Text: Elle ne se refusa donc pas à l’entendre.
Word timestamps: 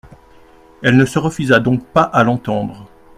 Elle 0.81 0.97
ne 0.97 1.05
se 1.05 1.19
refusa 1.19 1.59
donc 1.59 1.85
pas 1.85 2.01
à 2.01 2.23
l’entendre. 2.23 2.89